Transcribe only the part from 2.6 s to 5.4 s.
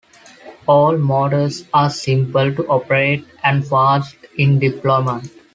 operate and fast in deployment.